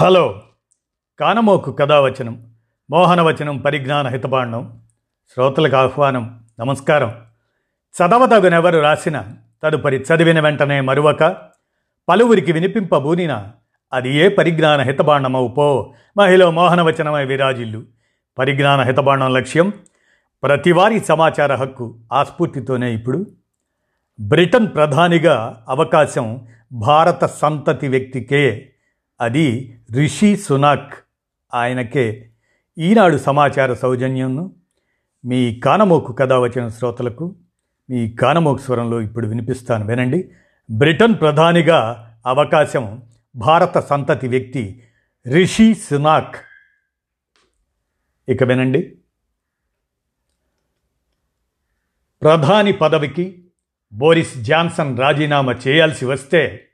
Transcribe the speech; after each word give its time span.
Hello. 0.00 0.42
కానమోకు 1.20 1.72
కథావచనం 1.72 2.54
మోహనవచనం 2.90 3.58
పరిజ్ఞాన 3.58 4.06
హితబాండం 4.06 4.82
శ్రోతలకు 5.34 5.76
ఆహ్వానం 5.76 6.44
నమస్కారం. 6.60 7.14
చదవదగునెవరు 7.96 8.78
రాసిన 8.78 9.24
తదుపరి 9.62 9.96
చదివిన 9.96 10.40
వెంటనే 10.40 10.80
మరువక 10.80 11.36
పలువురికి 12.08 12.52
వినిపింపబూనిన 12.52 13.48
అది 13.92 14.14
ఏ 14.16 14.28
పరిజ్ఞాన 14.28 14.80
హితబాండమవు 14.80 15.48
పో 15.48 15.94
మహిళ 16.16 16.44
మోహనవచనమై 16.44 17.24
విరాజిల్లు. 17.24 17.82
పరిజ్ఞాన 18.38 18.80
హితబాండం 18.80 19.34
లక్ష్యం 19.34 19.72
ప్రతివారీ 20.42 21.00
సమాచార 21.00 21.54
హక్కు 21.54 21.98
ఆ 22.12 22.24
స్ఫూర్తితోనే 22.24 22.94
ఇప్పుడు. 22.94 23.26
బ్రిటన్ 24.20 24.68
ప్రధానిగా 24.74 25.64
అవకాశం 25.68 26.46
భారత 26.72 27.24
సంతతి 27.24 27.88
వ్యక్తికే 27.88 28.72
అది 29.20 29.77
రిషి 29.96 30.36
సునాక్ 30.36 30.94
ఆయనకే 31.54 32.30
ఈనాడు 32.78 33.16
సమాచార 33.16 33.74
సౌజన్యంను 33.74 34.56
మీ 35.24 35.60
కానమోకు 35.60 36.12
కథ 36.12 36.32
వచ్చిన 36.32 36.68
శ్రోతలకు 36.68 37.36
మీ 37.90 38.10
కానమోకు 38.10 38.58
స్వరంలో 38.58 39.00
ఇప్పుడు 39.00 39.26
వినిపిస్తాను 39.26 39.86
వినండి. 39.86 40.30
బ్రిటన్ 40.70 41.20
ప్రధానిగా 41.20 42.10
అవకాశం 42.26 43.02
భారత 43.36 43.78
సంతతి 43.78 44.28
వ్యక్తి 44.28 44.82
రిషి 45.34 45.74
సునాక్. 45.74 46.36
ఇక 48.28 48.42
వినండి. 48.42 48.98
ప్రధాని 52.22 52.72
పదవికి 52.72 53.44
బోరిస్ 53.92 54.38
జాన్సన్ 54.38 54.98
రాజీనామా 54.98 55.52
చేయాల్సి 55.68 56.04
వస్తే 56.04 56.68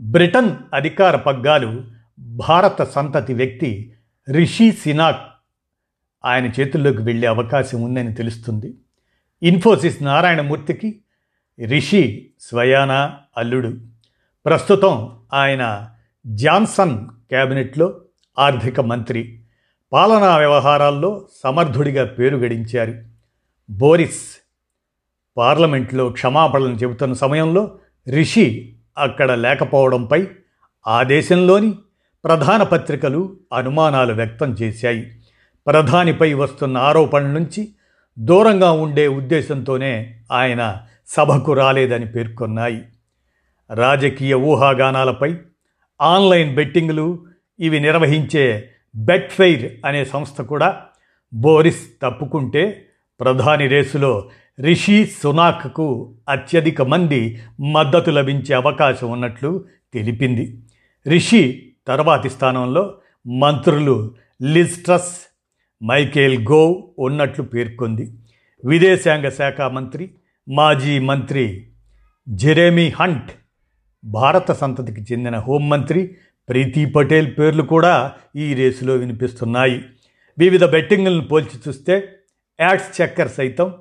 బ్రిటన్ 0.00 0.56
అధికార 0.74 1.16
పగ్గాలు 1.16 1.95
భారత 2.36 2.82
సంతతి 2.82 3.34
వ్యక్తి 3.34 3.92
రిషి 4.32 4.72
సినాక్ 4.72 5.22
ఆయన 6.24 6.46
చేతుల్లోకి 6.46 7.02
వెళ్ళే 7.02 7.28
అవకాశం 7.28 7.82
ఉందని 7.82 8.14
తెలుస్తుంది. 8.14 8.74
ఇన్ఫోసిస్ 9.42 10.02
నారాయణమూర్తికి 10.02 11.00
రిషి 11.66 12.30
స్వయాన 12.40 13.14
అల్లుడు. 13.36 13.76
ప్రస్తుతం 14.46 15.16
ఆయన 15.34 15.90
జాన్సన్ 16.26 17.06
క్యాబినెట్లో 17.06 18.00
ఆర్థిక 18.38 18.80
మంత్రి. 18.80 19.42
పాలనా 19.92 20.36
వ్యవహారాల్లో 20.36 21.28
సమర్థుడిగా 21.44 22.04
పేరు 22.04 22.36
గడించారు. 22.36 22.94
బోరిస్ 23.70 24.46
పార్లమెంట్లో 25.36 26.08
క్షమాపణలు 26.08 26.74
చెబుతున్న 26.74 27.14
సమయంలో 27.14 27.78
రిషి 28.08 28.76
అక్కడ 28.98 29.32
లేకపోవడంపై 29.32 30.26
ఆ 30.86 31.02
దేశంలోని 31.02 31.74
ప్రధాన 32.26 32.62
పత్రికలు 32.62 33.36
అనుమానాలు 33.52 34.12
వ్యక్తం 34.12 34.52
చేశాయి. 34.52 35.12
ప్రధానిపై 35.66 36.32
వస్తున్న 36.32 36.78
ఆరోపణల 36.78 37.26
నుంచి 37.26 37.68
దూరంగా 38.18 38.70
ఉండే 38.70 39.08
ఉద్దేశంతోనే 39.08 40.20
ఆయన 40.32 40.78
సభకు 41.06 41.52
రాలేదని 41.52 42.06
పేర్కొన్నాయి. 42.06 42.82
రాజకీయ 43.74 44.34
ఊహాగానాలపై 44.34 45.36
ఆన్లైన్ 46.02 46.54
బెట్టింగ్లు 46.54 47.26
ఇవి 47.60 47.80
నిర్వహించే 47.80 48.70
బెట్ఫెయిర్ 48.96 49.72
అనే 49.86 50.04
సంస్థ 50.04 50.40
కూడా 50.40 50.82
బోరిస్ 51.34 51.86
తప్పుకుంటే 52.02 52.86
ప్రధాని 53.20 53.66
రేసులో 53.66 54.30
రిషి 54.60 55.04
సునాక్కు 55.22 56.14
అత్యధిక 56.28 56.82
మంది 56.82 57.42
మద్దతు 57.72 58.10
లభించే 58.10 58.54
అవకాశం 58.54 59.10
ఉన్నట్లు 59.10 59.64
తెలిపింది. 59.94 60.62
రిషి 61.08 61.65
తర్వాతి 61.88 62.30
స్థానంలో 62.30 62.98
మంత్రులు 63.26 64.14
లిస్ట్రస్ 64.42 65.16
మైకేల్ 65.84 66.46
గోవ్ 66.48 66.82
ఉన్నట్లు 66.98 67.44
పేర్కొంది. 67.44 68.12
విదేశాంగ 68.64 69.28
శాఖ 69.28 69.60
మంత్రి 69.60 70.10
మాజీ 70.48 70.98
మంత్రి 70.98 71.66
జెరేమీ 72.28 72.88
హంట్ 73.00 73.30
భారత 74.04 74.52
సంతతికి 74.52 75.12
చెందిన 75.12 75.38
హోంమంత్రి 75.38 76.16
ప్రీతి 76.48 76.86
పటేల్ 76.86 77.38
పేర్లు 77.38 77.62
కూడా 77.62 78.12
ఈ 78.36 78.54
రేసులో 78.54 78.94
వినిపిస్తున్నాయి. 78.94 79.82
వివిధ 80.38 80.64
బెట్టింగులను 80.64 81.24
పోల్చి 81.28 81.60
చూస్తే 81.68 82.08
యాడ్స్ 82.60 83.02
చక్కర్ 83.02 83.28
సైతం 83.28 83.74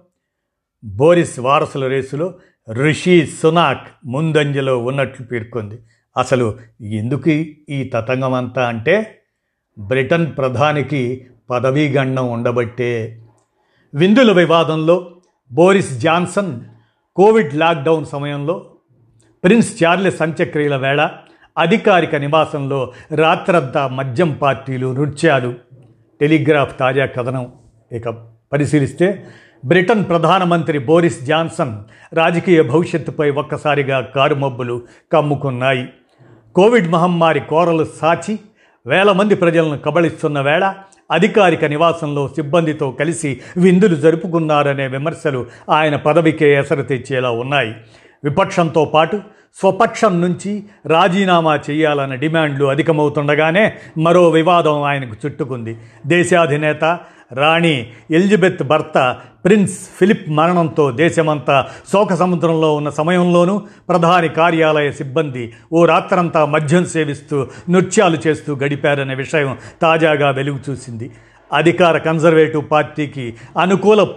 బోరిస్ 0.85 1.39
వారసుల 1.39 1.87
రేసులో 1.87 2.33
రిషి 2.73 3.25
సునాక్ 3.25 3.87
ముందంజలో 4.05 4.77
ఉన్నట్లు 4.77 5.25
పేర్కొంది. 5.25 5.79
అసలు 6.17 6.57
ఎందుకు 6.81 7.29
ఈ 7.69 7.91
తతంగం 7.93 8.33
అంతా 8.33 8.67
అంటే 8.67 9.21
బ్రిటన్ 9.79 10.37
ప్రధానికి 10.37 11.25
పదవీ 11.49 11.89
గండం 11.89 12.31
ఉండబట్టే. 12.31 13.21
విందుల 13.95 14.31
వివాదంలో 14.31 15.11
బోరిస్ 15.51 15.99
జాన్సన్ 15.99 16.61
కోవిడ్ 17.15 17.55
లాక్డౌన్ 17.55 18.05
సమయంలో 18.05 18.65
ప్రిన్స్ 19.43 19.83
చార్లెస్ 19.83 20.21
అంత్యక్రియల 20.21 20.75
వేళ 20.75 21.09
అధికారిక 21.57 22.15
నివాసంలో 22.15 22.93
రాత్రంతా 23.15 23.87
మద్యం 23.87 24.31
పార్టీలు 24.31 24.93
నృత్యాలు. 24.93 25.53
టెలిగ్రాఫ్ 26.21 26.79
తాజా 26.79 27.05
కథనం. 27.05 27.51
ఇక 27.91 28.09
పరిశీలిస్తే 28.53 29.27
బ్రిటన్ 29.65 30.05
ప్రధానమంత్రి 30.05 30.79
బోరిస్ 30.79 31.23
జాన్సన్ 31.23 31.83
రాజకీయ 32.13 32.61
భవిష్యత్తుపై 32.61 33.29
ఒక్కసారిగా 33.29 34.01
కారుమబ్బులు 34.01 34.81
కమ్ముకున్నాయి. 35.13 35.89
కోవిడ్ 36.55 36.91
మహమ్మారి 36.91 37.39
కోరలు 37.39 37.85
సాచి 38.01 38.39
వేల 38.87 39.11
మంది 39.11 39.35
ప్రజలను 39.35 39.77
కబళిస్తున్న 39.77 40.41
వేళ 40.41 40.73
అధికారిక 41.11 41.65
నివాసంలో 41.65 42.27
సిబ్బందితో 42.27 42.91
కలిసి 42.91 43.41
విందులు 43.57 43.95
జరుపుకున్నారనే 43.95 44.87
విమర్శలు 44.87 45.45
ఆయన 45.69 45.95
పదవికే 45.95 46.53
ఎసరు 46.53 46.81
తెచ్చేలా 46.81 47.29
ఉన్నాయి. 47.29 47.75
విపక్షంతో 48.25 48.85
పాటు 48.85 49.21
స్వపక్షం 49.59 50.21
నుంచి 50.21 50.63
రాజీనామా 50.85 51.59
చేయాలన్న 51.69 52.15
డిమాండ్లు 52.15 52.65
అధికమవుతుండగానే 52.65 53.73
మరో 53.97 54.29
వివాదం 54.29 54.81
ఆయనకు 54.81 55.15
చుట్టుకుంది. 55.25 55.77
దేశాధినేత 56.07 56.99
రాణి 57.33 57.87
ఎలిజబెత్ 58.11 58.63
భర్త 58.63 59.17
ప్రిన్స్ 59.45 59.79
ఫిలిప్ 59.99 60.29
మరణంతో 60.29 60.91
దేశమంతా 60.91 61.67
శోక 61.93 62.13
సముద్రంలో 62.13 62.75
ఉన్న 62.75 62.89
సమయంలోనూ 62.89 63.61
ప్రధాని 63.89 64.29
కార్యాలయ 64.29 64.91
సిబ్బంది 64.91 65.53
ఓ 65.73 65.85
రాత్రంతా 65.85 66.45
మద్యం 66.45 66.85
సేవిస్తూ 66.85 67.47
నృత్యాలు 67.69 68.17
చేస్తూ 68.27 68.55
గడిపారనే 68.55 69.15
విషయం 69.15 69.57
తాజాగా 69.81 70.29
వెలుగు 70.29 70.59
చూసింది. 70.69 71.11
అధికార 71.53 71.97
కన్జర్వేటివ్ 71.97 72.63
పార్టీకి 72.71 73.33
అనుకూల 73.59 74.07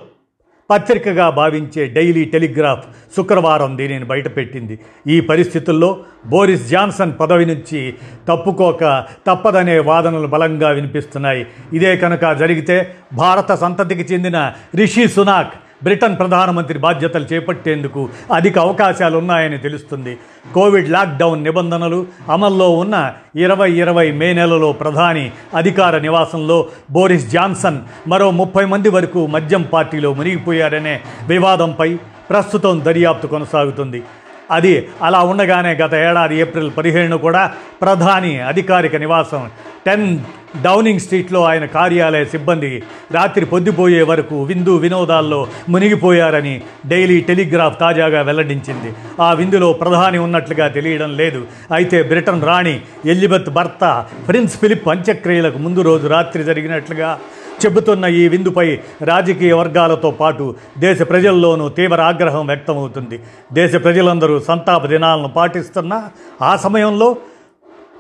పత్రికగా 0.71 1.27
భావించే 1.31 1.83
డైలీ 1.87 2.25
టెలిగ్రాఫ్ 2.25 2.83
శుక్రవారం 3.17 3.71
దీనిని 3.79 4.05
బయటపెట్టింది. 4.05 4.75
ఈ 5.06 5.21
పరిస్థితుల్లో 5.21 5.89
బోరిస్ 6.27 6.69
జాన్సన్ 6.69 7.12
పదవి 7.21 7.47
నుంచి 7.47 7.95
తప్పుకోక 8.29 8.83
తప్పదనే 9.27 9.79
వాదనలు 9.79 10.29
బలంగా 10.34 10.71
వినిపిస్తున్నాయి. 10.71 11.47
ఇదే 11.73 11.97
కనుక 11.97 12.33
జరిగితే 12.33 12.77
భారత 13.15 13.53
సంతతికి 13.55 14.05
చెందిన 14.12 14.53
రిషి 14.75 15.09
సునాక్ 15.09 15.55
బ్రిటన్ 15.83 16.19
ప్రధానమంత్రి 16.19 16.78
బాధ్యతలు 16.78 17.27
చేపట్టేందుకు 17.33 18.09
అధిక 18.34 18.59
అవకాశాలు 18.59 19.19
ఉన్నాయని 19.19 19.59
తెలుస్తుంది. 19.59 20.19
కోవిడ్ 20.55 20.91
లాక్డౌన్ 20.91 21.44
నిబంధనలు 21.44 22.06
అమల్లో 22.31 22.71
ఉన్న 22.71 23.12
ఇరవై 23.37 23.71
ఇరవై 23.72 24.12
మే 24.12 24.33
నెలలో 24.33 24.72
ప్రధాని 24.72 25.31
అధికార 25.55 25.99
నివాసంలో 25.99 26.67
బోరిస్ 26.91 27.31
జాన్సన్ 27.31 27.81
మరో 28.06 28.31
ముప్పై 28.31 28.65
మంది 28.65 28.88
వరకు 28.88 29.27
మద్యం 29.27 29.62
పార్టీలో 29.62 30.15
మునిగిపోయారనే 30.15 31.00
వివాదంపై 31.28 31.99
ప్రస్తుతం 32.31 32.83
దర్యాప్తు 32.84 33.27
కొనసాగుతుంది. 33.27 34.03
అది 34.51 34.89
అలా 35.03 35.23
ఉండగానే 35.23 35.73
గత 35.75 35.95
ఏడాది 35.95 36.37
ఏప్రిల్ 36.39 36.71
పదిహేను 36.77 37.19
కూడా 37.19 37.53
ప్రధాని 37.83 38.41
అధికారిక 38.41 38.97
నివాసం 38.97 39.51
టెన్ 39.87 40.19
డౌనింగ్ 40.62 41.00
స్ట్రీట్లో 41.00 41.41
ఆయన 41.45 41.65
కార్యాలయ 41.65 42.25
సిబ్బంది 42.25 42.83
రాత్రి 43.12 43.45
పొద్దుపోయే 43.47 44.03
వరకు 44.03 44.43
విందు 44.43 44.77
వినోదాల్లో 44.77 45.47
మునిగిపోయారని 45.69 46.61
డైలీ 46.87 47.21
టెలిగ్రాఫ్ 47.21 47.81
తాజాగా 47.81 48.23
వెల్లడించింది. 48.23 48.93
ఆ 49.21 49.33
విందులో 49.33 49.73
ప్రధాని 49.73 50.19
ఉన్నట్లుగా 50.19 50.69
తెలియడం 50.69 51.17
లేదు. 51.17 51.47
అయితే 51.75 52.03
బ్రిటన్ 52.03 52.43
రాణి 52.43 52.81
ఎలిజబెత్ 53.06 53.51
భర్త 53.51 54.05
ప్రిన్స్ 54.29 54.59
ఫిలిప్ 54.61 54.89
అంత్యక్రియలకు 54.89 55.59
ముందు 55.59 55.81
రోజు 55.81 56.06
రాత్రి 56.06 56.44
జరిగినట్లుగా 56.44 57.19
చెబుతున్న 57.64 58.05
ఈ 58.05 58.28
విందుపై 58.28 58.78
రాజకీయ 59.02 59.52
వర్గాలతో 59.52 60.10
పాటు 60.10 60.55
దేశ 60.78 61.02
ప్రజల్లోనూ 61.02 61.69
తీవ్ర 61.69 62.00
ఆగ్రహం 62.00 62.46
వ్యక్తమవుతుంది. 62.46 63.20
దేశ 63.52 63.75
ప్రజలందరూ 63.75 64.40
సంతాప 64.40 64.87
దినాలను 64.87 65.28
పాటిస్తున్న 65.28 66.08
ఆ 66.43 66.56
సమయంలో 66.56 67.16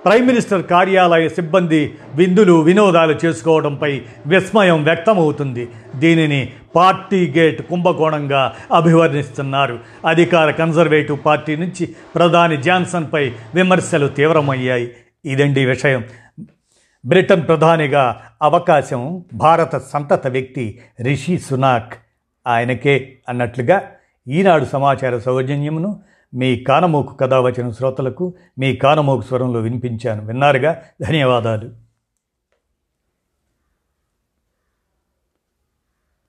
ప్రైమ్ 0.04 0.26
మినిస్టర్ 0.26 0.62
కార్యాలయ 0.62 1.28
సిబ్బంది 1.28 1.94
విందులు 2.14 2.52
వినోదాలు 2.52 3.14
చేసుకోవడంపై 3.24 4.00
విస్మయం 4.26 4.84
వ్యక్తమవుతుంది. 4.84 5.68
దీనిని 5.96 6.52
పార్టీ 6.76 7.34
గేట్ 7.36 7.62
కుంభకోణంగా 7.62 8.54
అభివర్ణిస్తున్నారు. 8.72 9.78
అధికార 10.06 10.50
కన్జర్వేటివ్ 10.50 11.18
పార్టీ 11.26 11.56
నుంచి 11.56 11.88
ప్రధాని 12.14 12.62
జాన్సన్పై 12.62 13.32
విమర్శలు 13.54 14.08
తీవ్రమయ్యాయి. 14.08 14.88
ఇదండి 15.24 15.64
విషయం. 15.64 16.04
బ్రిటన్ 17.06 17.46
ప్రధానిగా 17.46 18.20
అవకాశం 18.42 19.24
భారత 19.34 19.76
సంతత 19.76 20.26
వ్యక్తి 20.26 20.80
రిషి 21.02 21.38
సునాక్ 21.38 21.94
ఆయనకే 22.46 23.18
అన్నట్లుగా 23.28 23.82
ఈనాడు 24.28 24.64
సమాచార 24.64 25.18
సౌజన్యమును 25.18 26.00
మీ 26.34 26.56
కానమోకు 26.56 27.14
కథావచన 27.14 27.70
శ్రోతలకు 27.70 28.34
మీ 28.58 28.76
కానమోకు 28.76 29.22
స్వరంలో 29.22 29.60
వినిపించాను. 29.60 30.26
విన్నారుగా? 30.26 30.82
ధన్యవాదాలు. 31.02 31.87